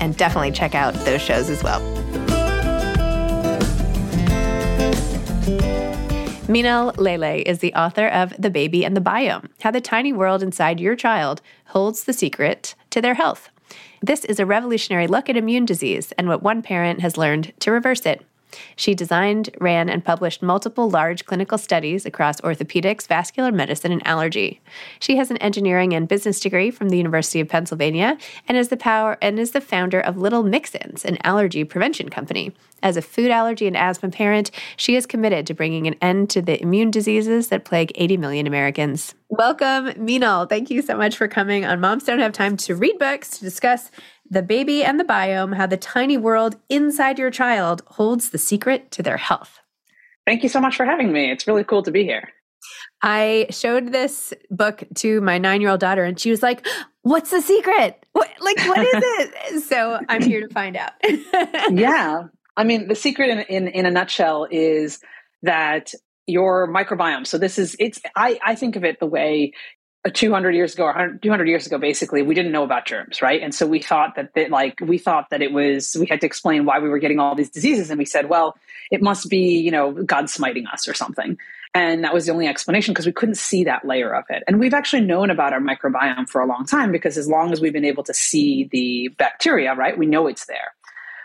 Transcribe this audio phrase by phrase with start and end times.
[0.00, 1.80] and definitely check out those shows as well.
[6.48, 10.42] Meenal Lele is the author of The Baby and the Biome How the Tiny World
[10.42, 13.48] Inside Your Child Holds the Secret to Their Health.
[14.02, 17.70] This is a revolutionary look at immune disease and what one parent has learned to
[17.70, 18.26] reverse it.
[18.76, 24.60] She designed, ran, and published multiple large clinical studies across orthopedics, vascular medicine, and allergy.
[25.00, 28.18] She has an engineering and business degree from the University of Pennsylvania
[28.48, 32.52] and is the power and is the founder of Little Mixins, an allergy prevention company.
[32.82, 36.42] As a food allergy and asthma parent, she is committed to bringing an end to
[36.42, 39.14] the immune diseases that plague 80 million Americans.
[39.28, 40.48] Welcome, Meenal.
[40.48, 43.40] Thank you so much for coming on Moms Don't Have Time to Read Books to
[43.40, 43.90] discuss
[44.32, 48.90] the baby and the biome, how the tiny world inside your child holds the secret
[48.90, 49.60] to their health.
[50.26, 51.30] Thank you so much for having me.
[51.30, 52.30] It's really cool to be here.
[53.02, 56.66] I showed this book to my nine year old daughter, and she was like,
[57.02, 58.06] What's the secret?
[58.12, 59.64] What, like, what is it?
[59.64, 60.92] so I'm here to find out.
[61.70, 62.22] yeah.
[62.56, 65.00] I mean, the secret in, in, in a nutshell is
[65.42, 65.92] that
[66.26, 67.26] your microbiome.
[67.26, 69.52] So this is, it's, I, I think of it the way
[70.10, 73.40] 200 years ago or 200 years ago basically we didn't know about germs right?
[73.40, 76.26] And so we thought that they, like we thought that it was we had to
[76.26, 77.90] explain why we were getting all these diseases.
[77.90, 78.56] And we said well
[78.90, 81.38] it must be you know god smiting us or something.
[81.74, 84.42] And that was the only explanation because we couldn't see that layer of it.
[84.46, 87.62] And we've actually known about our microbiome for a long time because as long as
[87.62, 90.74] we've been able to see the bacteria right we know it's there.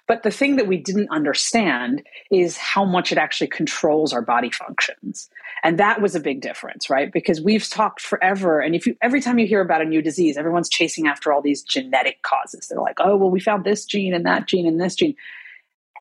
[0.07, 2.01] But the thing that we didn't understand
[2.31, 5.30] is how much it actually controls our body functions.
[5.63, 7.12] And that was a big difference, right?
[7.12, 8.59] Because we've talked forever.
[8.59, 11.42] And if you, every time you hear about a new disease, everyone's chasing after all
[11.42, 12.68] these genetic causes.
[12.68, 15.15] They're like, oh, well, we found this gene and that gene and this gene.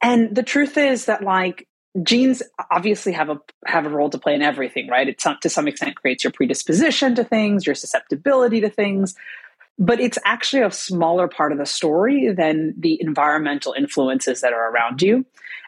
[0.02, 1.66] And the truth is that, like,
[2.02, 5.08] genes obviously have a have a role to play in everything, right?
[5.08, 9.14] It to some extent creates your predisposition to things, your susceptibility to things,
[9.78, 14.70] but it's actually a smaller part of the story than the environmental influences that are
[14.70, 15.26] around you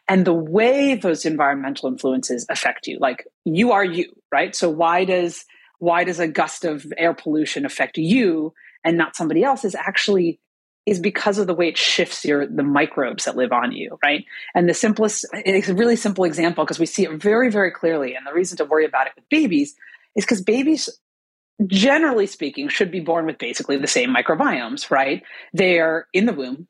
[0.08, 2.98] and the way those environmental influences affect you.
[2.98, 4.54] Like you are you, right?
[4.56, 5.44] So why does
[5.78, 8.52] why does a gust of air pollution affect you
[8.82, 10.40] and not somebody else is actually
[10.86, 14.24] is because of the way it shifts your the microbes that live on you, right?
[14.54, 18.14] And the simplest, it's a really simple example because we see it very, very clearly.
[18.14, 19.74] And the reason to worry about it with babies
[20.16, 20.88] is because babies,
[21.66, 25.22] generally speaking, should be born with basically the same microbiomes, right?
[25.52, 26.68] They're in the womb,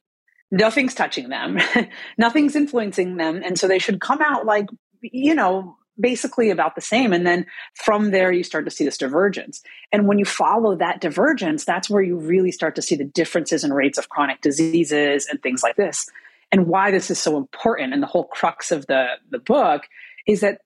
[0.50, 1.58] nothing's touching them,
[2.18, 4.68] nothing's influencing them, and so they should come out like
[5.00, 7.12] you know basically about the same.
[7.12, 9.62] And then from there, you start to see this divergence.
[9.92, 13.64] And when you follow that divergence, that's where you really start to see the differences
[13.64, 16.06] in rates of chronic diseases and things like this.
[16.52, 19.82] And why this is so important and the whole crux of the, the book
[20.26, 20.60] is that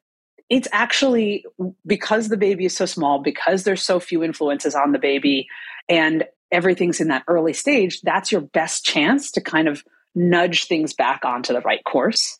[0.48, 1.44] it's actually
[1.86, 5.46] because the baby is so small, because there's so few influences on the baby,
[5.88, 9.82] and everything's in that early stage, that's your best chance to kind of
[10.14, 12.38] nudge things back onto the right course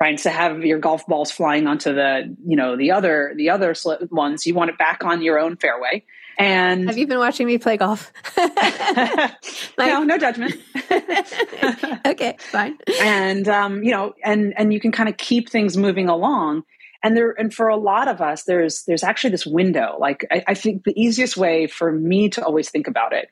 [0.00, 0.10] right?
[0.10, 3.74] And to have your golf balls flying onto the, you know, the other the other
[4.10, 6.04] ones, you want it back on your own fairway.
[6.38, 8.12] And have you been watching me play golf?
[8.36, 9.32] like,
[9.76, 10.54] no, no judgment.
[12.06, 12.78] okay, fine.
[13.00, 16.62] And um, you know, and and you can kind of keep things moving along.
[17.02, 19.96] And there, and for a lot of us, there's there's actually this window.
[20.00, 23.28] Like I, I think the easiest way for me to always think about it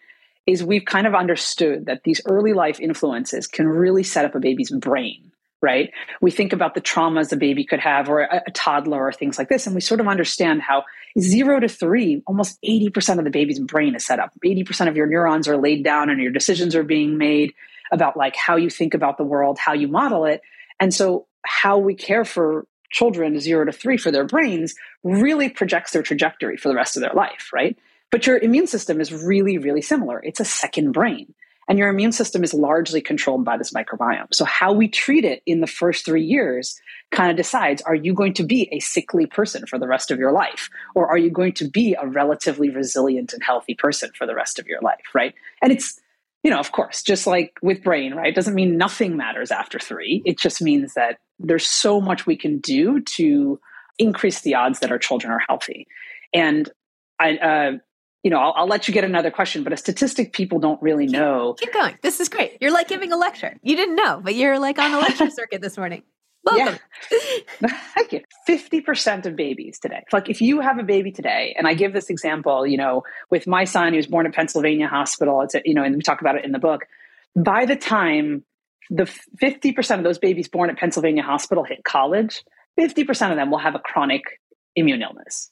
[0.46, 4.40] is we've kind of understood that these early life influences can really set up a
[4.40, 5.32] baby's brain
[5.62, 5.90] right?
[6.20, 9.38] We think about the traumas a baby could have or a, a, toddler or things
[9.38, 9.66] like this.
[9.66, 10.84] And we sort of understand how
[11.18, 14.32] zero to three, almost 80% of the baby's brain is set up.
[14.44, 17.54] 80% of your neurons are laid down and your decisions are being made
[17.90, 20.42] about like how you think about the world, how you model it.
[20.78, 25.92] And so how we care for children zero to three for their brains really projects
[25.92, 27.76] their trajectory for the rest of their life, right?
[28.10, 30.20] But your immune system is really, really similar.
[30.22, 31.34] It's a second brain.
[31.68, 34.32] And your immune system is largely controlled by this microbiome.
[34.32, 36.80] So, how we treat it in the first three years
[37.10, 40.18] kind of decides are you going to be a sickly person for the rest of
[40.18, 40.70] your life?
[40.94, 44.60] Or are you going to be a relatively resilient and healthy person for the rest
[44.60, 45.04] of your life?
[45.12, 45.34] Right.
[45.60, 46.00] And it's,
[46.44, 48.28] you know, of course, just like with brain, right?
[48.28, 50.22] It doesn't mean nothing matters after three.
[50.24, 53.60] It just means that there's so much we can do to
[53.98, 55.86] increase the odds that our children are healthy.
[56.32, 56.68] And
[57.18, 57.72] I, uh,
[58.22, 61.06] you know, I'll, I'll, let you get another question, but a statistic people don't really
[61.06, 61.54] know.
[61.58, 61.96] Keep going.
[62.02, 62.58] This is great.
[62.60, 63.56] You're like giving a lecture.
[63.62, 66.02] You didn't know, but you're like on a lecture circuit this morning.
[66.44, 66.78] Welcome.
[67.10, 67.68] Yeah.
[67.94, 68.20] Thank you.
[68.48, 70.04] 50% of babies today.
[70.12, 73.46] Like if you have a baby today, and I give this example, you know, with
[73.46, 76.20] my son who was born at Pennsylvania Hospital, it's, a, you know, and we talk
[76.20, 76.82] about it in the book.
[77.34, 78.44] By the time
[78.90, 79.04] the
[79.42, 82.42] 50% of those babies born at Pennsylvania Hospital hit college,
[82.78, 84.22] 50% of them will have a chronic
[84.74, 85.50] immune illness.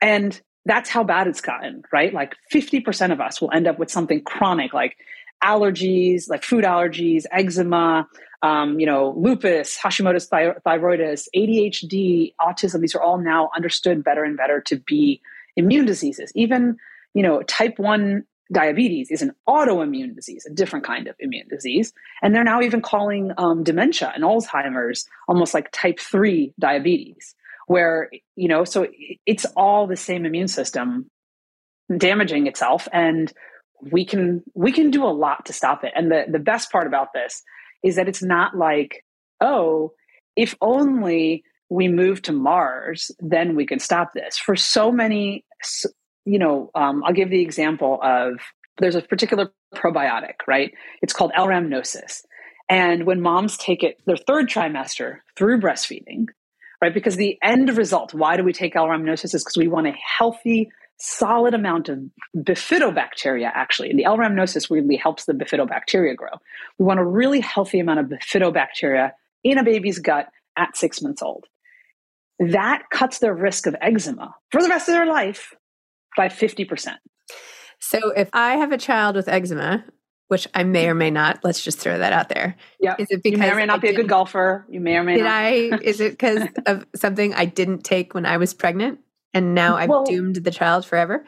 [0.00, 2.12] And that's how bad it's gotten, right?
[2.12, 4.96] Like 50% of us will end up with something chronic like
[5.42, 8.06] allergies, like food allergies, eczema,
[8.42, 12.80] um, you know, lupus, Hashimoto's thy- thyroiditis, ADHD, autism.
[12.80, 15.20] These are all now understood better and better to be
[15.56, 16.32] immune diseases.
[16.34, 16.76] Even,
[17.14, 21.92] you know, type 1 diabetes is an autoimmune disease, a different kind of immune disease.
[22.22, 27.34] And they're now even calling um, dementia and Alzheimer's almost like type 3 diabetes
[27.66, 28.86] where you know so
[29.26, 31.10] it's all the same immune system
[31.96, 33.32] damaging itself and
[33.80, 36.86] we can we can do a lot to stop it and the the best part
[36.86, 37.42] about this
[37.82, 39.04] is that it's not like
[39.40, 39.92] oh
[40.36, 45.44] if only we move to mars then we can stop this for so many
[46.24, 48.34] you know um, i'll give the example of
[48.78, 52.22] there's a particular probiotic right it's called l-rhamnosus
[52.68, 56.26] and when moms take it their third trimester through breastfeeding
[56.84, 56.92] right?
[56.92, 60.70] Because the end result, why do we take L-rhamnosus is because we want a healthy,
[60.98, 61.98] solid amount of
[62.36, 63.88] bifidobacteria, actually.
[63.88, 66.28] And the L-rhamnosus really helps the bifidobacteria grow.
[66.78, 69.12] We want a really healthy amount of bifidobacteria
[69.42, 70.28] in a baby's gut
[70.58, 71.46] at six months old.
[72.38, 75.54] That cuts their risk of eczema for the rest of their life
[76.16, 76.96] by 50%.
[77.80, 79.84] So if I have a child with eczema,
[80.28, 80.90] which I may mm-hmm.
[80.90, 81.40] or may not.
[81.44, 82.56] Let's just throw that out there.
[82.80, 82.96] Yeah.
[82.98, 84.66] Is it because you may or may not I be a good golfer?
[84.68, 85.32] You may or may did not.
[85.32, 85.52] I?
[85.82, 89.00] Is it because of something I didn't take when I was pregnant,
[89.32, 91.24] and now I've well, doomed the child forever?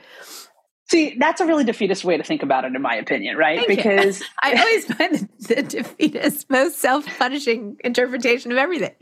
[0.88, 3.58] See, that's a really defeatist way to think about it, in my opinion, right?
[3.58, 8.94] Thank because I always find the, the defeatist, most self-punishing interpretation of everything.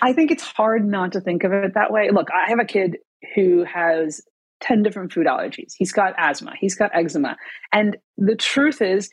[0.00, 2.10] I think it's hard not to think of it that way.
[2.12, 2.98] Look, I have a kid
[3.34, 4.22] who has
[4.64, 5.74] 10 different food allergies.
[5.76, 7.36] He's got asthma, he's got eczema.
[7.72, 9.10] And the truth is,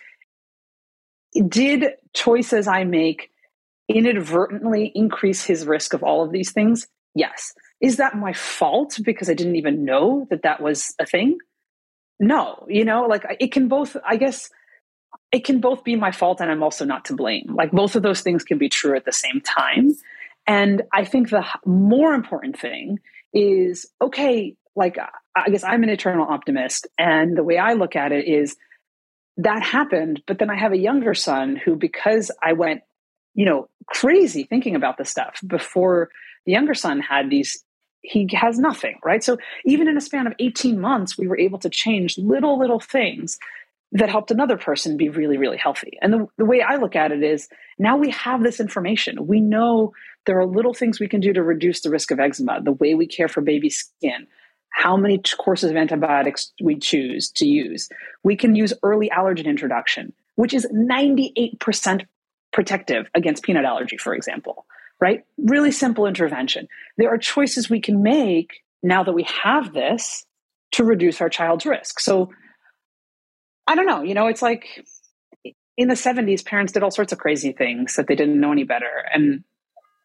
[1.48, 3.29] did choices I make
[3.88, 6.88] inadvertently increase his risk of all of these things?
[7.13, 7.53] Yes.
[7.81, 11.38] Is that my fault because I didn't even know that that was a thing?
[12.20, 14.50] No, you know, like it can both, I guess,
[15.31, 17.55] it can both be my fault and I'm also not to blame.
[17.55, 19.96] Like both of those things can be true at the same time.
[20.48, 23.00] And I think the more important thing
[23.34, 24.98] is okay, like
[25.36, 26.88] I guess I'm an eternal optimist.
[26.98, 28.56] And the way I look at it is
[29.38, 30.22] that happened.
[30.28, 32.82] But then I have a younger son who, because I went,
[33.34, 36.10] you know, crazy thinking about this stuff before
[36.46, 37.63] the younger son had these,
[38.01, 39.24] he has nothing, right?
[39.24, 42.80] So even in a span of 18 months, we were able to change little, little
[42.80, 43.38] things
[43.94, 45.98] that helped another person be really, really healthy.
[46.01, 47.48] And the, the way I look at it is
[47.78, 49.28] now we have this information.
[49.28, 49.94] We know
[50.25, 52.94] there are little things we can do to reduce the risk of eczema, the way
[52.96, 54.28] we care for baby skin,
[54.72, 57.90] how many courses of antibiotics we choose to use.
[58.24, 62.06] We can use early allergen introduction, which is 98%
[62.51, 64.66] protective against peanut allergy, for example,
[65.00, 65.24] right?
[65.38, 66.68] Really simple intervention.
[66.98, 70.25] There are choices we can make now that we have this
[70.74, 72.00] to reduce our child's risk.
[72.00, 72.32] So
[73.68, 74.86] I don't know, you know, it's like
[75.78, 78.63] in the 70s, parents did all sorts of crazy things that they didn't know any
[78.63, 79.06] better.
[79.13, 79.44] And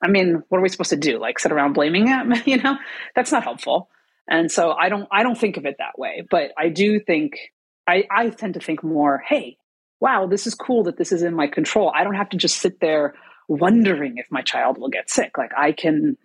[0.02, 1.18] I mean, what are we supposed to do?
[1.18, 2.34] Like sit around blaming them?
[2.44, 2.76] You know,
[3.14, 3.88] that's not helpful.
[4.28, 6.24] And so I don't I don't think of it that way.
[6.28, 7.38] But I do think
[7.86, 9.58] I, I tend to think more, hey,
[10.00, 11.92] wow, this is cool that this is in my control.
[11.94, 13.14] I don't have to just sit there
[13.48, 15.38] wondering if my child will get sick.
[15.38, 16.16] Like I can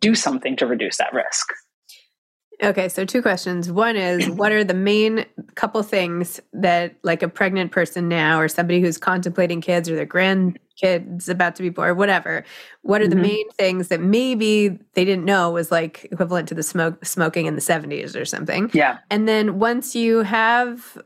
[0.00, 1.48] do something to reduce that risk.
[2.62, 3.70] Okay, so two questions.
[3.70, 5.24] One is what are the main
[5.54, 10.06] couple things that like a pregnant person now or somebody who's contemplating kids or their
[10.06, 12.44] grandkids about to be born or whatever,
[12.82, 13.16] what are mm-hmm.
[13.16, 17.46] the main things that maybe they didn't know was like equivalent to the smoke smoking
[17.46, 18.70] in the 70s or something?
[18.72, 18.98] Yeah.
[19.10, 20.98] And then once you have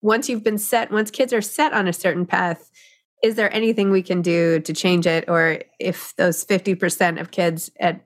[0.00, 2.70] once you've been set, once kids are set on a certain path,
[3.22, 7.70] is there anything we can do to change it or if those 50% of kids
[7.80, 8.04] at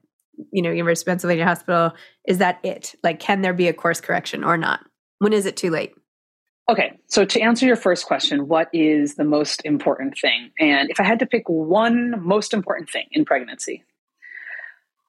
[0.51, 1.93] you know, University of Pennsylvania Hospital,
[2.27, 2.95] is that it?
[3.03, 4.81] Like, can there be a course correction or not?
[5.19, 5.95] When is it too late?
[6.69, 10.51] Okay, so to answer your first question, what is the most important thing?
[10.61, 13.83] And if I had to pick one most important thing in pregnancy,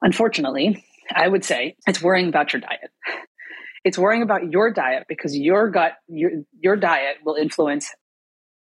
[0.01, 2.91] unfortunately, I would say it's worrying about your diet.
[3.83, 7.91] It's worrying about your diet because your gut, your, your diet will influence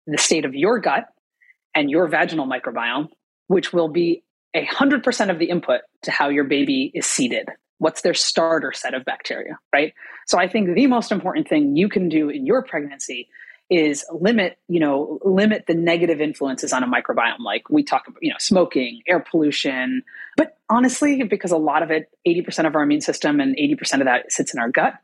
[0.07, 1.07] the state of your gut
[1.75, 3.09] and your vaginal microbiome,
[3.47, 4.23] which will be
[4.65, 7.49] 100% of the input to how your baby is seeded.
[7.79, 9.93] What's their starter set of bacteria, right?
[10.27, 13.29] So I think the most important thing you can do in your pregnancy
[13.69, 17.41] is limit, you know, limit the negative influences on a microbiome.
[17.41, 20.03] Like we talk about, you know, smoking, air pollution.
[20.37, 24.05] But honestly, because a lot of it, 80% of our immune system and 80% of
[24.05, 24.95] that sits in our gut,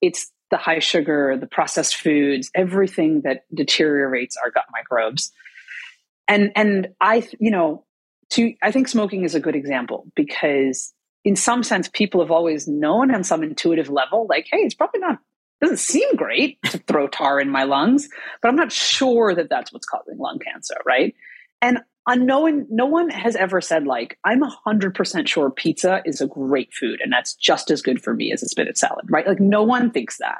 [0.00, 5.32] it's the high sugar, the processed foods, everything that deteriorates our gut microbes.
[6.26, 7.84] And and I, you know,
[8.34, 10.92] to I think smoking is a good example because
[11.24, 15.00] in some sense people have always known on some intuitive level like hey it's probably
[15.00, 15.18] not
[15.60, 18.08] doesn't seem great to throw tar in my lungs
[18.42, 21.14] but i'm not sure that that's what's causing lung cancer right?
[21.62, 26.72] And unknown no one has ever said like i'm 100% sure pizza is a great
[26.74, 29.26] food and that's just as good for me as a spinach salad right?
[29.26, 30.38] Like no one thinks that.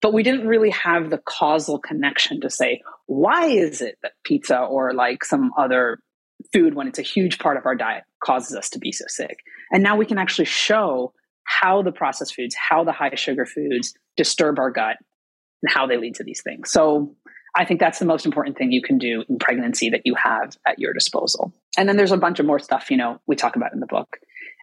[0.00, 4.58] But we didn't really have the causal connection to say why is it that pizza
[4.58, 5.98] or like some other
[6.52, 9.40] food when it's a huge part of our diet causes us to be so sick.
[9.70, 11.12] And now we can actually show
[11.44, 14.96] how the processed foods, how the high sugar foods disturb our gut
[15.62, 16.70] and how they lead to these things.
[16.70, 17.14] So
[17.56, 20.56] I think that's the most important thing you can do in pregnancy that you have
[20.66, 21.52] at your disposal.
[21.76, 23.86] And then there's a bunch of more stuff, you know, we talk about in the
[23.86, 24.18] book.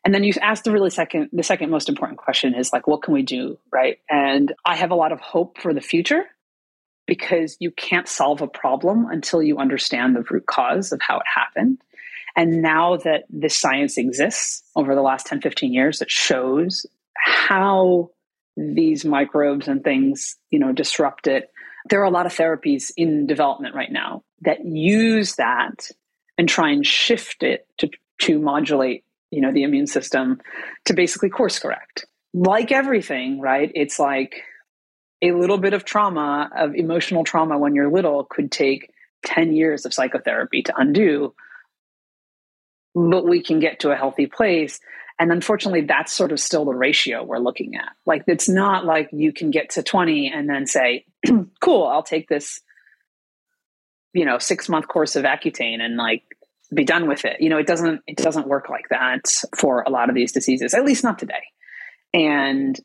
[0.05, 3.01] And then you ask the really second, the second most important question is like, what
[3.01, 3.58] can we do?
[3.74, 3.98] Right.
[4.08, 6.25] And I have a lot of hope for the future
[7.06, 11.26] because you can't solve a problem until you understand the root cause of how it
[11.34, 11.80] happened.
[12.36, 16.86] And now that this science exists over the last 10, 15 years, it shows
[17.16, 18.12] how
[18.58, 21.52] these microbes and things, you know, disrupt it.
[21.90, 25.90] There are a lot of therapies in development right now that use that
[26.38, 27.90] and try and shift it to,
[28.22, 30.42] to modulate, you know, the immune system
[30.86, 32.06] to basically course correct.
[32.34, 33.72] Like everything, right?
[33.76, 34.44] It's like
[35.29, 38.91] a little bit of trauma, of emotional trauma when you're little, could take
[39.25, 41.34] 10 years of psychotherapy to undo.
[42.94, 44.79] But we can get to a healthy place.
[45.20, 47.89] And unfortunately, that's sort of still the ratio we're looking at.
[48.05, 51.05] Like, it's not like you can get to 20 and then say,
[51.62, 52.62] cool, I'll take this,
[54.13, 56.24] you know, six month course of Accutane and like
[56.74, 57.38] be done with it.
[57.39, 59.22] You know, it doesn't, it doesn't work like that
[59.58, 61.44] for a lot of these diseases, at least not today.
[62.13, 62.79] And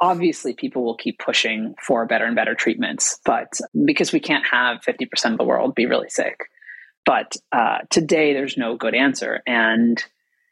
[0.00, 4.80] obviously people will keep pushing for better and better treatments but because we can't have
[4.80, 6.48] 50% of the world be really sick
[7.04, 9.42] But uh, today, there's no good answer.
[9.46, 10.02] And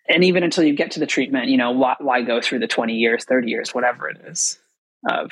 [0.08, 2.66] and even until you get to the treatment, you know, why, why go through the
[2.66, 4.58] 20 years, 30 years, whatever it is
[5.08, 5.30] of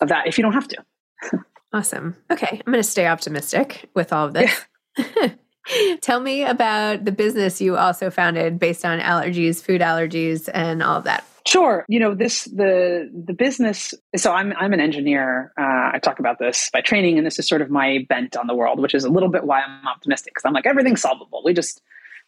[0.00, 0.84] of that if you don't have to.
[1.72, 2.16] awesome.
[2.30, 4.64] Okay, I'm going to stay optimistic with all of this.
[4.96, 5.32] Yeah.
[6.00, 10.96] Tell me about the business you also founded based on allergies, food allergies, and all
[10.96, 11.24] of that.
[11.50, 11.84] Sure.
[11.88, 13.92] You know, this the the business.
[14.14, 15.52] So I'm I'm an engineer.
[15.58, 18.46] Uh, I talk about this by training, and this is sort of my bent on
[18.46, 21.42] the world, which is a little bit why I'm optimistic because I'm like everything's solvable.
[21.44, 21.82] We just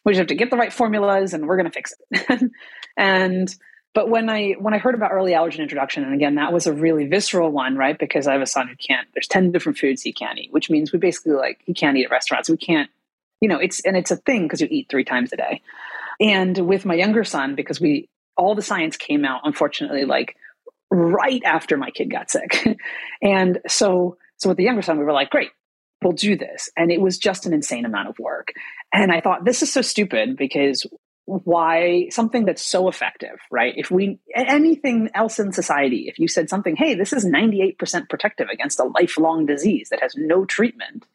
[0.04, 2.50] we just have to get the right formulas, and we're going to fix it.
[2.96, 3.54] and
[3.94, 6.72] but when I when I heard about early allergen introduction, and again that was a
[6.72, 7.96] really visceral one, right?
[7.96, 9.06] Because I have a son who can't.
[9.14, 12.06] There's ten different foods he can't eat, which means we basically like he can't eat
[12.06, 12.50] at restaurants.
[12.50, 12.90] We can't,
[13.40, 15.62] you know, it's and it's a thing because you eat three times a day.
[16.18, 20.36] And with my younger son, because we all the science came out, unfortunately, like
[20.90, 22.66] right after my kid got sick.
[23.22, 25.50] and so, so with the younger son, we were like, great,
[26.02, 26.70] we'll do this.
[26.76, 28.52] And it was just an insane amount of work.
[28.92, 30.86] And I thought, this is so stupid because
[31.24, 33.74] why something that's so effective, right?
[33.76, 38.48] If we, anything else in society, if you said something, hey, this is 98% protective
[38.48, 41.06] against a lifelong disease that has no treatment,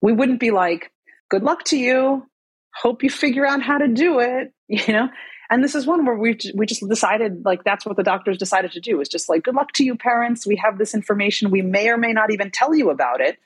[0.00, 0.90] we wouldn't be like,
[1.28, 2.26] good luck to you.
[2.74, 4.52] Hope you figure out how to do it.
[4.68, 5.08] You know,
[5.52, 8.72] and this is one where we we just decided like that's what the doctors decided
[8.72, 10.46] to do is just like good luck to you parents.
[10.46, 11.50] We have this information.
[11.50, 13.38] We may or may not even tell you about it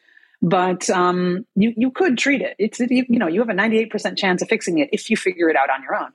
[0.43, 2.57] but um, you you could treat it.
[2.59, 5.49] It's you, you know you have a 98% chance of fixing it if you figure
[5.49, 6.13] it out on your own.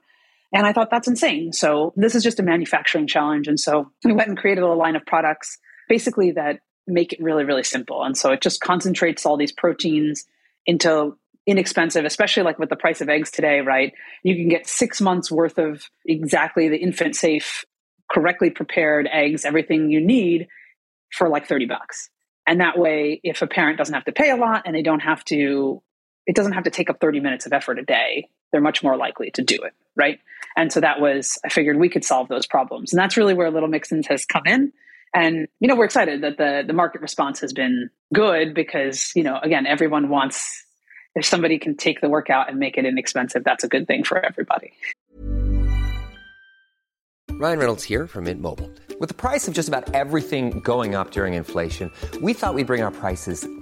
[0.54, 1.52] And i thought that's insane.
[1.52, 3.48] So this is just a manufacturing challenge.
[3.48, 5.58] And so we went and created a line of products
[5.88, 8.02] basically that make it really really simple.
[8.02, 10.24] And so it just concentrates all these proteins
[10.66, 13.92] into inexpensive, especially like with the price of eggs today, right?
[14.22, 17.64] You can get six months worth of exactly the infant safe,
[18.10, 20.48] correctly prepared eggs, everything you need
[21.10, 22.08] for like 30 bucks.
[22.46, 25.00] And that way, if a parent doesn't have to pay a lot and they don't
[25.00, 25.82] have to,
[26.26, 28.96] it doesn't have to take up 30 minutes of effort a day, they're much more
[28.96, 30.20] likely to do it, right?
[30.56, 32.92] And so that was, I figured we could solve those problems.
[32.92, 34.72] And that's really where Little Mixins has come in.
[35.14, 39.22] And, you know, we're excited that the, the market response has been good because, you
[39.22, 40.64] know, again, everyone wants
[41.14, 44.24] if somebody can take the workout and make it inexpensive, that's a good thing for
[44.24, 44.72] everybody.
[47.30, 48.70] Ryan Reynolds here from Mint Mobile.
[49.00, 52.82] With the price of just about everything going up during inflation, we thought we'd bring
[52.82, 53.48] our prices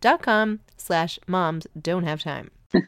[0.00, 2.50] dot com slash moms don't have time.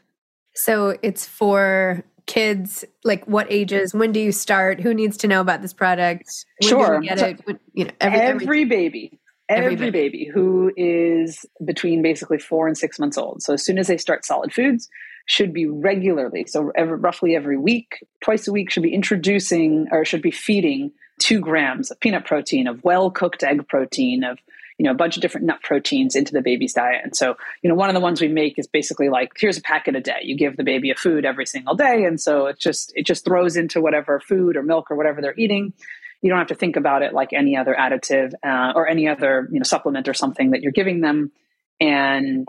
[0.55, 3.93] so it's for kids, like what ages?
[3.93, 4.81] When do you start?
[4.81, 6.45] Who needs to know about this product?
[6.61, 7.01] When sure.
[7.01, 7.41] get it?
[7.45, 9.19] When, you know, every, every, every baby.
[9.49, 13.43] Every, Every baby who is between basically four and six months old.
[13.43, 14.87] So as soon as they start solid foods,
[15.25, 20.05] should be regularly, so every, roughly every week, twice a week, should be introducing or
[20.05, 24.39] should be feeding two grams of peanut protein, of well cooked egg protein, of
[24.77, 27.01] you know a bunch of different nut proteins into the baby's diet.
[27.03, 29.61] And so you know one of the ones we make is basically like here's a
[29.61, 30.19] packet a day.
[30.23, 33.25] You give the baby a food every single day, and so it just it just
[33.25, 35.73] throws into whatever food or milk or whatever they're eating.
[36.21, 39.47] You don't have to think about it like any other additive uh, or any other
[39.51, 41.31] you know supplement or something that you're giving them.
[41.79, 42.47] And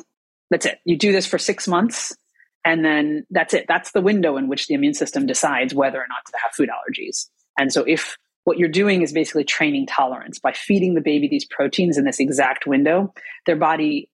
[0.51, 0.79] that's it.
[0.85, 2.15] You do this for six months
[2.65, 3.67] and then that's it.
[3.69, 6.71] That's the window in which the immune system decides whether or not to have food
[6.71, 7.29] allergies.
[7.59, 11.45] And so if what you're doing is basically training tolerance by feeding the baby these
[11.47, 13.13] proteins in this exact window
[13.47, 14.09] their body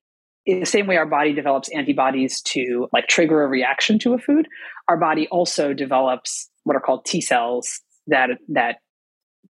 [0.46, 4.18] in the same way our body develops antibodies to like trigger a reaction to a
[4.18, 4.46] food
[4.88, 8.76] our body also develops what are called t cells that that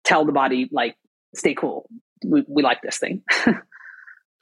[0.05, 0.97] tell the body like
[1.35, 1.89] stay cool
[2.27, 3.23] we, we like this thing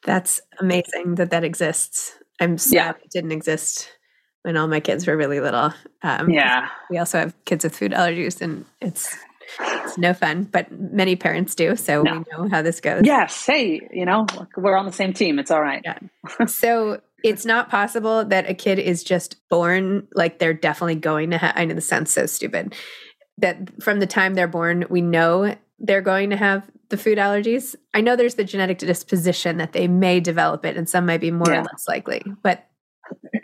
[0.04, 2.14] That's amazing that that exists.
[2.40, 2.90] I'm sad Yeah.
[3.02, 3.90] it didn't exist
[4.42, 5.74] when all my kids were really little.
[6.02, 9.16] Um, yeah We also have kids with food allergies, and it's
[9.60, 10.44] it's no fun.
[10.44, 12.18] But many parents do, so No.
[12.18, 13.02] we know how this goes.
[13.04, 15.98] yes hey you know we're on the same team it's all right Yeah.
[16.46, 21.38] so it's not possible that a kid is just born like they're definitely going to
[21.38, 21.52] have.
[21.56, 22.76] I know this sounds so stupid.
[23.38, 27.74] That from the time they're born, we know they're going to have the food allergies.
[27.92, 31.32] I know there's the genetic disposition that they may develop it, and some might be
[31.32, 32.67] more or less likely, but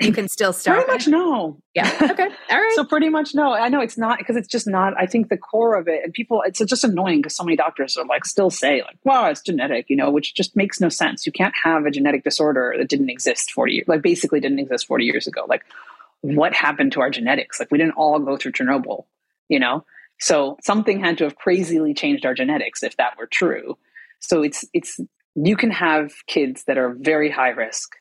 [0.01, 0.79] you can still start.
[0.87, 1.91] pretty much no Yeah.
[2.11, 2.29] Okay.
[2.51, 2.73] All right.
[2.75, 5.37] so pretty much no i know it's not because it's just not i think the
[5.37, 8.51] core of it and people it's just annoying because so many doctors are like still
[8.51, 11.87] say like wow it's genetic you know which just makes no sense you can't have
[11.87, 15.45] a genetic disorder that didn't exist 40 years like basically didn't exist 40 years ago
[15.49, 15.65] like
[16.21, 19.05] what happened to our genetics like we didn't all go through chernobyl
[19.49, 19.85] you know
[20.21, 23.77] so something had to have crazily changed our genetics if that were true
[24.21, 25.01] so it's it's
[25.35, 27.97] you can have kids that are very high risk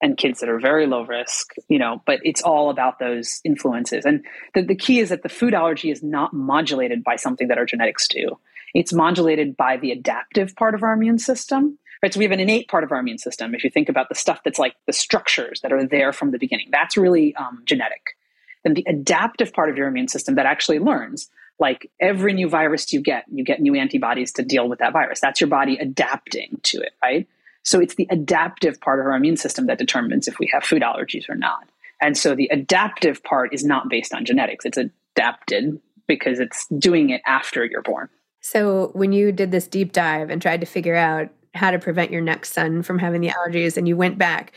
[0.00, 4.04] and kids that are very low risk, you know, but it's all about those influences.
[4.04, 7.58] And the, the key is that the food allergy is not modulated by something that
[7.58, 8.38] our genetics do.
[8.74, 11.78] It's modulated by the adaptive part of our immune system.
[12.00, 12.14] Right.
[12.14, 13.54] So we have an innate part of our immune system.
[13.56, 16.38] If you think about the stuff that's like the structures that are there from the
[16.38, 18.16] beginning, that's really um, genetic.
[18.62, 22.92] Then the adaptive part of your immune system that actually learns, like every new virus
[22.92, 25.18] you get, you get new antibodies to deal with that virus.
[25.18, 27.26] That's your body adapting to it, right?
[27.68, 30.80] So it's the adaptive part of our immune system that determines if we have food
[30.80, 31.68] allergies or not.
[32.00, 34.64] And so the adaptive part is not based on genetics.
[34.64, 38.08] It's adapted because it's doing it after you're born.
[38.40, 42.10] So when you did this deep dive and tried to figure out how to prevent
[42.10, 44.52] your next son from having the allergies and you went back,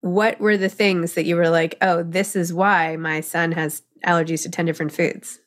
[0.00, 3.82] what were the things that you were like, oh, this is why my son has
[4.06, 5.40] allergies to 10 different foods?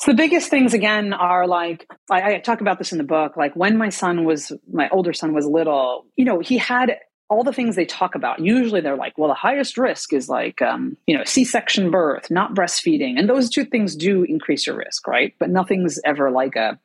[0.00, 3.36] So the biggest things again are like I, I talk about this in the book.
[3.36, 6.96] Like when my son was my older son was little, you know, he had
[7.28, 8.40] all the things they talk about.
[8.40, 12.54] Usually they're like, well, the highest risk is like, um, you know, C-section birth, not
[12.54, 15.34] breastfeeding, and those two things do increase your risk, right?
[15.38, 16.78] But nothing's ever like a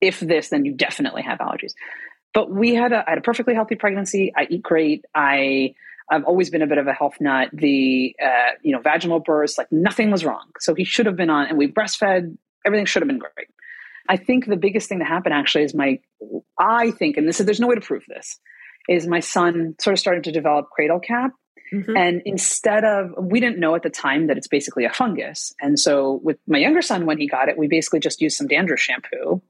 [0.00, 1.74] if this, then you definitely have allergies.
[2.32, 4.32] But we had a, I had a perfectly healthy pregnancy.
[4.34, 5.04] I eat great.
[5.14, 5.74] I
[6.10, 7.50] I've always been a bit of a health nut.
[7.52, 10.46] The uh, you know vaginal bursts, like nothing was wrong.
[10.58, 12.36] So he should have been on, and we breastfed.
[12.66, 13.48] Everything should have been great.
[14.08, 16.00] I think the biggest thing that happened actually is my,
[16.58, 18.38] I think, and this is there's no way to prove this,
[18.88, 21.32] is my son sort of started to develop cradle cap.
[21.72, 21.96] Mhm.
[21.98, 25.54] And instead of, we didn't know at the time that it's basically a fungus.
[25.60, 28.46] And so with my younger son, when he got it, we basically just used some
[28.48, 29.40] dandruff shampoo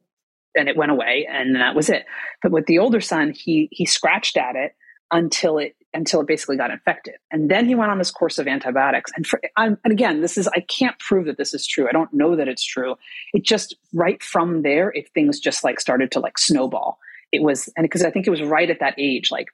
[0.55, 2.05] and it went away and that was it.
[2.42, 4.77] But with the older son, he, he scratched at it
[5.11, 7.14] until it, until it basically got infected.
[7.31, 9.11] And then he went on this course of antibiotics.
[9.14, 11.88] And for, and again, this is, I can't prove that this is true.
[11.88, 12.96] I don't know that it's true.
[13.35, 16.98] It just right from there, if things just like started to like snowball.
[17.31, 19.48] It was, and because I think it was right at that age, like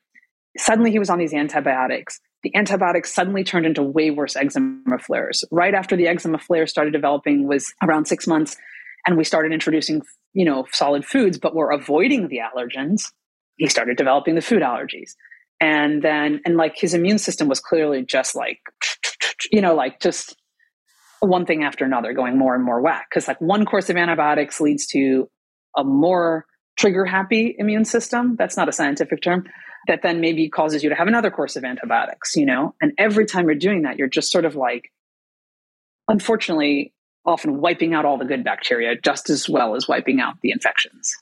[0.57, 2.21] suddenly he was on these antibiotics.
[2.45, 5.45] The antibiotics suddenly turned into way worse eczema flares.
[5.51, 8.57] Right after the eczema flare started developing was around six months,
[9.07, 10.03] and we started introducing,
[10.35, 13.03] you know, solid foods, but we're avoiding the allergens.
[13.57, 15.15] He started developing the food allergies.
[15.61, 18.61] And then, and like his immune system was clearly just like,
[19.51, 20.37] you know, like just
[21.21, 23.09] one thing after another going more and more whack.
[23.13, 25.29] Cause like one course of antibiotics leads to
[25.77, 26.47] a more
[26.79, 28.37] trigger happy immune system.
[28.39, 29.45] That's not a scientific term.
[29.89, 32.75] That then maybe causes you to have another course of antibiotics, you know?
[32.81, 34.93] And every time you're doing that, you're just sort of like,
[36.07, 36.93] unfortunately,
[37.25, 41.13] often wiping out all the good bacteria just as well as wiping out the infections.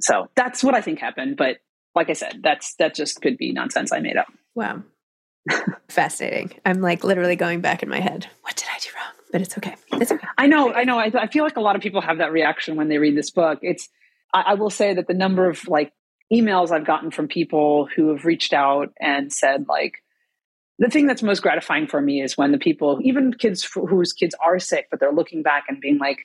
[0.00, 1.36] So that's what I think happened.
[1.36, 1.58] But
[1.98, 4.28] like I said, that's that just could be nonsense I made up.
[4.54, 4.82] Wow.
[5.88, 6.52] Fascinating.
[6.64, 8.28] I'm like literally going back in my head.
[8.42, 9.12] What did I do wrong?
[9.32, 9.74] But it's okay.
[9.94, 10.26] It's okay.
[10.38, 10.98] I know, I know.
[10.98, 13.30] I, I feel like a lot of people have that reaction when they read this
[13.30, 13.58] book.
[13.62, 13.88] It's,
[14.32, 15.92] I, I will say that the number of like
[16.32, 20.02] emails I've gotten from people who have reached out and said, like,
[20.78, 24.36] the thing that's most gratifying for me is when the people, even kids whose kids
[24.44, 26.18] are sick, but they're looking back and being like,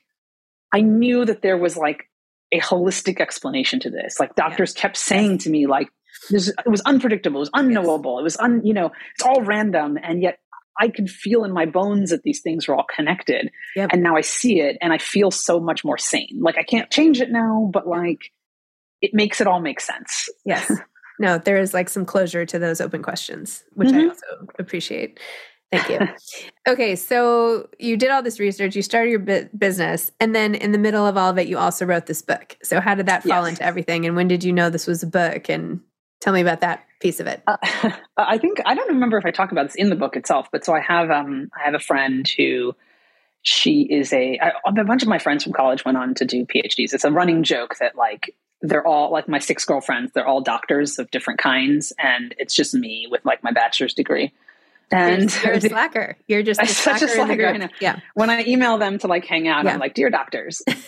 [0.72, 2.08] I knew that there was like
[2.54, 4.20] a holistic explanation to this.
[4.20, 5.90] Like doctors kept saying to me, like,
[6.30, 9.98] this, it was unpredictable, it was unknowable, it was un, you know, it's all random,
[10.02, 10.38] and yet
[10.80, 13.52] I could feel in my bones that these things were all connected.
[13.76, 13.90] Yep.
[13.92, 16.40] And now I see it, and I feel so much more sane.
[16.40, 18.32] Like I can't change it now, but like
[19.02, 20.30] it makes it all make sense.
[20.46, 20.72] Yes.
[21.20, 24.00] No, there is like some closure to those open questions, which mm-hmm.
[24.00, 25.20] I also appreciate.
[25.78, 26.08] Thank you.
[26.68, 30.72] okay, so you did all this research, you started your bu- business, and then in
[30.72, 32.58] the middle of all of it, you also wrote this book.
[32.64, 33.50] So, how did that fall yes.
[33.50, 34.06] into everything?
[34.06, 35.50] And when did you know this was a book?
[35.50, 35.82] And
[36.22, 37.44] tell me about that piece of it.
[37.48, 37.58] Uh,
[38.18, 40.64] I think I don't remember if I talk about this in the book itself, but
[40.64, 42.76] so I have um, I have a friend who
[43.42, 46.46] she is a, I, a bunch of my friends from college went on to do
[46.46, 46.94] PhDs.
[46.94, 50.98] It's a running joke that like they're all like my six girlfriends, they're all doctors
[50.98, 54.32] of different kinds, and it's just me with like my bachelor's degree.
[54.92, 56.18] And you're, you're a slacker.
[56.28, 57.70] You're just a such a slacker.
[57.80, 58.00] Yeah.
[58.14, 59.74] When I email them to like hang out, yeah.
[59.74, 60.62] I'm like, dear doctors.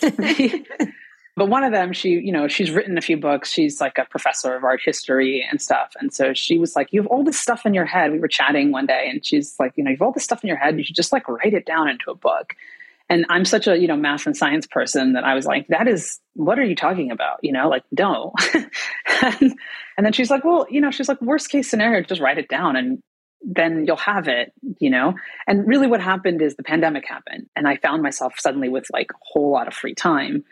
[1.36, 3.50] but one of them, she, you know, she's written a few books.
[3.50, 5.92] She's like a professor of art history and stuff.
[6.00, 8.12] And so she was like, You have all this stuff in your head.
[8.12, 10.42] We were chatting one day and she's like, You know, you have all this stuff
[10.44, 10.78] in your head.
[10.78, 12.54] You should just like write it down into a book.
[13.08, 15.86] And I'm such a, you know, math and science person that I was like, that
[15.86, 17.38] is, what are you talking about?
[17.40, 18.32] You know, like, no.
[19.22, 19.54] and,
[19.96, 22.48] and then she's like, well, you know, she's like, worst case scenario, just write it
[22.48, 23.00] down and
[23.42, 25.14] then you'll have it, you know?
[25.46, 29.10] And really what happened is the pandemic happened and I found myself suddenly with like
[29.10, 30.44] a whole lot of free time.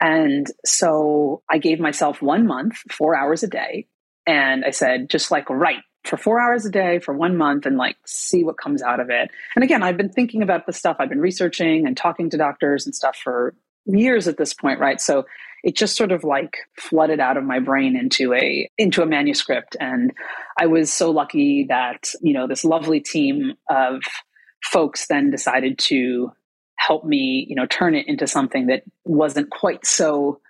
[0.00, 3.86] And so I gave myself one month, four hours a day.
[4.26, 7.76] And I said, just like write for four hours a day for one month and
[7.76, 9.30] like see what comes out of it.
[9.54, 12.86] And again, I've been thinking about the stuff I've been researching and talking to doctors
[12.86, 13.54] and stuff for
[13.86, 15.00] years at this point, right?
[15.00, 15.26] So
[15.62, 19.76] it just sort of like flooded out of my brain into a into a manuscript.
[19.80, 20.12] And
[20.58, 24.02] i was so lucky that you know this lovely team of
[24.62, 26.30] folks then decided to
[26.76, 30.40] help me you know turn it into something that wasn't quite so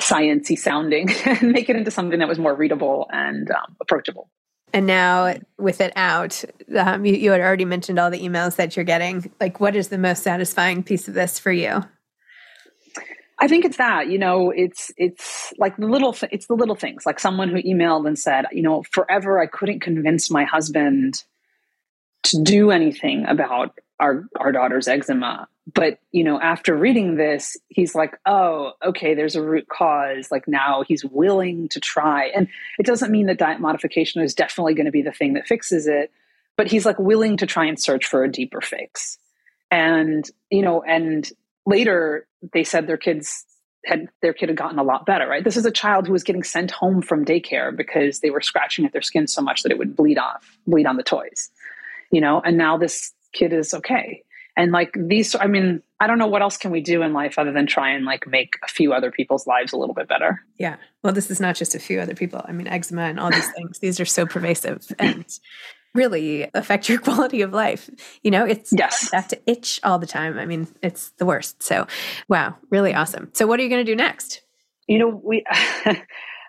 [0.00, 4.30] sciency sounding and make it into something that was more readable and um, approachable.
[4.72, 6.44] And now with it out
[6.76, 9.32] um, you, you had already mentioned all the emails that you're getting.
[9.40, 11.82] Like what is the most satisfying piece of this for you
[13.40, 17.06] I think it's that, you know, it's it's like the little it's the little things.
[17.06, 21.22] Like someone who emailed and said, you know, forever I couldn't convince my husband
[22.24, 25.48] to do anything about our our daughter's eczema.
[25.72, 30.30] But, you know, after reading this, he's like, "Oh, okay, there's a root cause.
[30.30, 32.48] Like now he's willing to try." And
[32.78, 35.86] it doesn't mean that diet modification is definitely going to be the thing that fixes
[35.86, 36.10] it,
[36.56, 39.18] but he's like willing to try and search for a deeper fix.
[39.70, 41.30] And, you know, and
[41.68, 43.44] later they said their kids
[43.84, 45.44] had their kid had gotten a lot better right?
[45.44, 48.84] This is a child who was getting sent home from daycare because they were scratching
[48.84, 51.50] at their skin so much that it would bleed off bleed on the toys
[52.10, 52.40] you know?
[52.44, 54.22] And now this kid is okay.
[54.56, 57.38] And like these i mean i don't know what else can we do in life
[57.38, 60.42] other than try and like make a few other people's lives a little bit better.
[60.58, 60.76] Yeah.
[61.04, 62.44] Well this is not just a few other people.
[62.44, 64.84] I mean eczema and all these things these are so pervasive.
[64.98, 65.24] And
[65.98, 67.90] really affect your quality of life.
[68.22, 69.10] You know, it's yes.
[69.12, 70.38] have to itch all the time.
[70.38, 71.62] I mean, it's the worst.
[71.62, 71.86] So,
[72.28, 73.30] wow, really awesome.
[73.34, 74.42] So, what are you going to do next?
[74.86, 75.98] You know, we have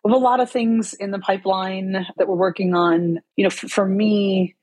[0.05, 3.19] a lot of things in the pipeline that we're working on.
[3.35, 4.55] You know, f- for me,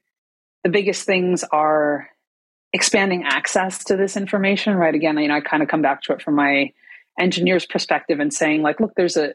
[0.64, 2.08] the biggest things are
[2.72, 4.74] expanding access to this information.
[4.76, 4.94] Right?
[4.94, 6.72] Again, you know, I kind of come back to it from my
[7.18, 9.34] engineer's perspective and saying, like, look, there's a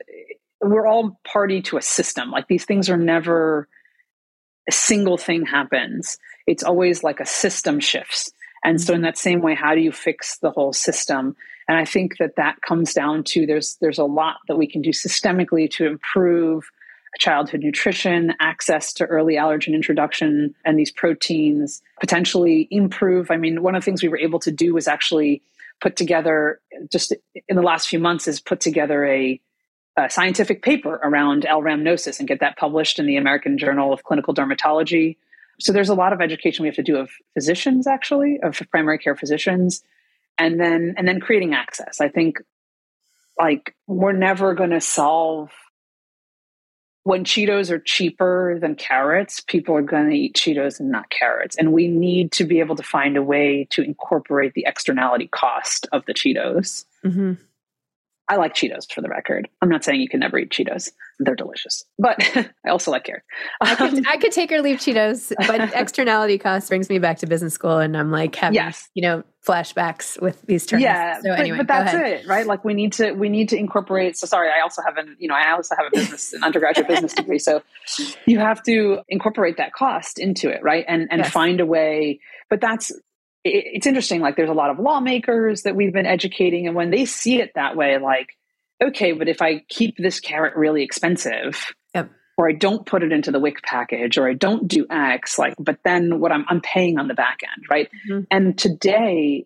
[0.62, 2.30] we're all party to a system.
[2.32, 3.68] Like these things are never
[4.68, 6.18] a single thing happens.
[6.48, 8.32] It's always like a system shifts.
[8.64, 11.36] And so in that same way, how do you fix the whole system?
[11.68, 14.82] And I think that that comes down to there's there's a lot that we can
[14.82, 16.70] do systemically to improve
[17.20, 23.32] childhood nutrition, access to early allergen introduction and these proteins, potentially improve.
[23.32, 25.42] I mean, one of the things we were able to do was actually
[25.82, 27.14] put together just
[27.50, 29.42] in the last few months is put together a
[29.98, 34.34] a scientific paper around L-rhamnosus and get that published in the American Journal of Clinical
[34.34, 35.18] Dermatology.
[35.60, 38.98] So there's a lot of education we have to do of physicians, actually, of primary
[38.98, 39.84] care physicians,
[40.38, 42.00] and then and then creating access.
[42.00, 42.40] I think
[43.38, 45.52] like we're never going to solve
[47.04, 51.56] when Cheetos are cheaper than carrots, people are going to eat Cheetos and not carrots.
[51.56, 55.88] And we need to be able to find a way to incorporate the externality cost
[55.92, 56.86] of the Cheetos.
[57.04, 57.34] Mm-hmm
[58.30, 59.50] I like Cheetos for the record.
[59.62, 60.90] I'm not saying you can never eat Cheetos.
[61.20, 61.84] They're delicious.
[62.00, 62.18] But
[62.66, 63.24] I also like carrot.
[63.60, 67.18] I could, um, I could take or leave Cheetos, but externality cost brings me back
[67.20, 68.90] to business school and I'm like having, Yes.
[68.94, 70.84] you know, flashbacks with these terms.
[70.84, 72.22] yeah, So but, anyway, but go that's ahead.
[72.22, 72.46] it, right?
[72.48, 74.16] Like we need to we need to incorporate.
[74.18, 76.88] So sorry, I also have an you know I also have a business an undergraduate
[76.88, 77.40] business degree.
[77.40, 77.62] So
[78.28, 80.86] you have to incorporate that cost into it, right?
[80.88, 81.32] And and Yes.
[81.32, 82.20] find a way.
[82.52, 82.92] But that's
[83.44, 84.22] it's interesting.
[84.22, 87.52] Like there's a lot of lawmakers that we've been educating, and when they see it
[87.56, 88.38] that way, like
[88.84, 91.74] okay, but if I keep this carrot really expensive.
[91.94, 92.10] Yep.
[92.38, 95.54] Or I don't put it into the WIC package, or I don't do X, like,
[95.60, 97.90] but then what I'm I'm paying on the back end, right?
[98.10, 98.26] Mhm.
[98.32, 99.46] And today,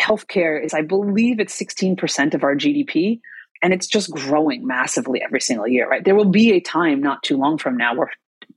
[0.00, 3.20] healthcare is, I believe, it's 16% of our GDP,
[3.62, 6.04] and it's just growing massively every single year, right?
[6.04, 8.10] There will be a time not too long from now where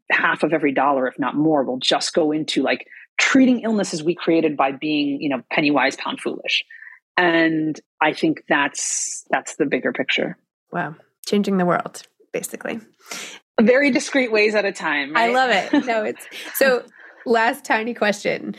[0.09, 2.87] half of every dollar, if not more, will just go into like
[3.19, 6.63] treating illnesses we created by being, you know, penny wise, pound foolish.
[7.17, 10.37] And I think that's that's the bigger picture.
[10.71, 10.95] Wow.
[11.25, 12.79] Changing the world, basically.
[13.61, 15.15] Very discreet ways at a time.
[15.15, 15.85] I love it.
[15.85, 16.83] No, it's so
[17.25, 18.55] last tiny question.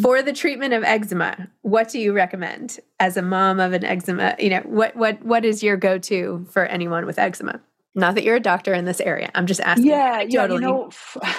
[0.00, 4.36] For the treatment of eczema, what do you recommend as a mom of an eczema?
[4.38, 7.60] You know, what what what is your go-to for anyone with eczema?
[7.94, 9.30] Not that you're a doctor in this area.
[9.34, 9.86] I'm just asking.
[9.86, 10.42] yeah, yeah.
[10.42, 10.60] Totally.
[10.60, 10.90] You know,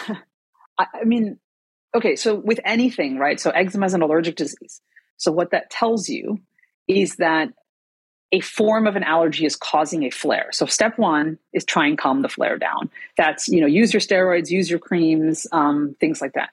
[0.80, 1.38] I mean,
[1.98, 2.16] okay.
[2.16, 3.40] So with anything, right?
[3.40, 4.82] So eczema is an allergic disease.
[5.18, 6.40] So what that tells you
[6.88, 7.50] is that
[8.32, 10.50] a form of an allergy is causing a flare.
[10.52, 12.90] So step one is try and calm the flare down.
[13.18, 16.50] That's you know use your steroids, use your creams, um, things like that.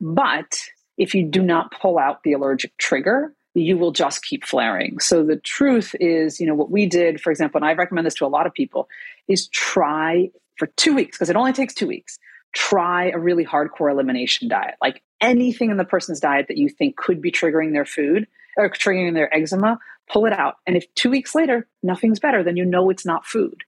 [0.00, 0.58] But
[0.98, 4.98] if you do not pull out the allergic trigger, you will just keep flaring.
[4.98, 8.14] So the truth is, you know, what we did, for example, and I recommend this
[8.14, 8.88] to a lot of people,
[9.28, 12.18] is try for two weeks because it only takes two weeks.
[12.54, 16.96] Try a really hardcore elimination diet, like anything in the person's diet that you think
[16.96, 19.78] could be triggering their food or triggering their eczema.
[20.08, 23.26] Pull it out, and if two weeks later nothing's better, then you know it's not
[23.26, 23.64] food.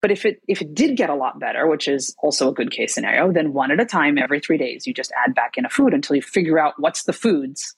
[0.00, 2.72] But if it if it did get a lot better, which is also a good
[2.72, 5.64] case scenario, then one at a time, every three days, you just add back in
[5.64, 7.76] a food until you figure out what's the foods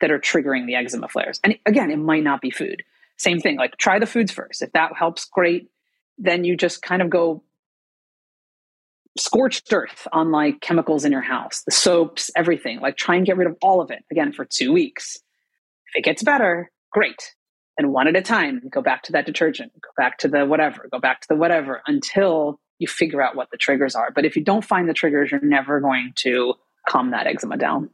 [0.00, 1.40] that are triggering the eczema flares.
[1.44, 2.84] And again, it might not be food.
[3.18, 4.62] Same thing, like try the foods first.
[4.62, 5.70] If that helps, great.
[6.16, 7.42] Then you just kind of go
[9.18, 12.80] scorched earth on like chemicals in your house, the soaps, everything.
[12.80, 15.16] Like try and get rid of all of it again for two weeks.
[15.16, 17.34] If it gets better, great.
[17.76, 20.88] And one at a time, go back to that detergent, go back to the whatever,
[20.90, 24.10] go back to the whatever until you figure out what the triggers are.
[24.10, 26.54] But if you don't find the triggers, you're never going to
[26.88, 27.90] calm that eczema down.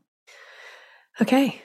[1.21, 1.61] Okay.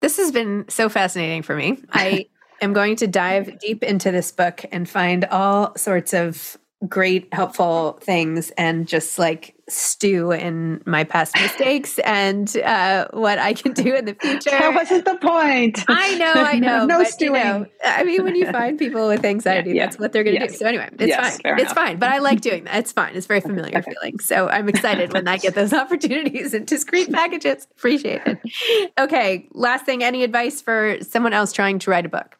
[0.00, 1.78] This has been so fascinating for me.
[1.90, 2.26] I
[2.62, 7.98] am going to dive deep into this book and find all sorts of great, helpful
[8.02, 13.96] things and just like stew in my past mistakes and uh, what I can do
[13.96, 14.50] in the future.
[14.50, 15.84] That wasn't the point.
[15.88, 16.86] I know, I know.
[16.86, 17.32] no but, you stewing.
[17.32, 20.46] know, I mean, when you find people with anxiety, Yeah, that's what they're going to
[20.46, 20.54] do.
[20.54, 21.54] So anyway, it's Yes, fine.
[21.54, 21.74] It's enough.
[21.74, 21.98] fine.
[21.98, 22.76] But I like doing that.
[22.76, 23.16] It's fine.
[23.16, 24.20] It's very familiar feeling.
[24.20, 27.66] So I'm excited when I get those opportunities in discreet packages.
[27.72, 28.92] Appreciate it.
[28.98, 29.48] Okay.
[29.52, 30.04] Last thing.
[30.04, 32.36] Any advice for someone else trying to write a book?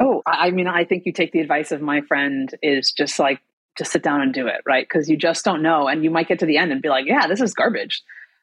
[0.00, 3.18] Oh, I I mean, I think you take the advice of my friend is just
[3.18, 3.40] like,
[3.78, 4.86] just sit down and do it, right?
[4.86, 5.88] Because you just don't know.
[5.88, 8.02] And you might get to the end and be like, yeah, this is garbage.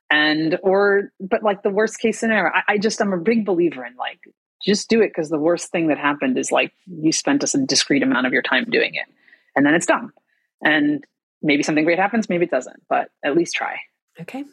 [0.09, 3.85] And, or, but like the worst case scenario, I, I just, I'm a big believer
[3.85, 4.19] in like,
[4.63, 8.03] just do it because the worst thing that happened is like you spent a discrete
[8.03, 9.05] amount of your time doing it
[9.55, 10.11] and then it's done.
[10.63, 11.03] And
[11.41, 13.77] maybe something great happens, maybe it doesn't, but at least try.
[14.19, 14.43] Okay.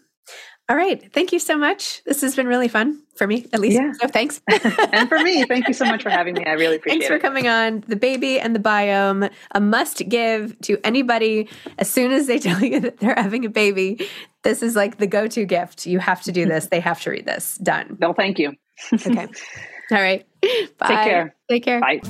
[0.72, 1.12] All right.
[1.12, 2.02] Thank you so much.
[2.04, 3.74] This has been really fun for me, at least.
[3.74, 3.92] Yeah.
[3.92, 4.40] So thanks.
[4.48, 6.46] and for me, thank you so much for having me.
[6.46, 7.00] I really appreciate it.
[7.00, 7.20] Thanks for it.
[7.20, 7.84] coming on.
[7.88, 12.64] The baby and the biome, a must give to anybody as soon as they tell
[12.64, 14.08] you that they're having a baby.
[14.44, 15.84] This is like the go to gift.
[15.84, 16.52] You have to do mm-hmm.
[16.52, 16.68] this.
[16.68, 17.58] They have to read this.
[17.58, 17.98] Done.
[18.00, 18.54] No, thank you.
[18.94, 19.28] Okay.
[19.90, 20.26] All right.
[20.40, 20.86] Bye.
[20.86, 21.34] Take care.
[21.50, 21.80] Take care.
[21.80, 22.00] Bye.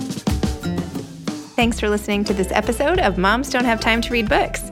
[1.56, 4.71] Thanks for listening to this episode of Moms Don't Have Time to Read Books.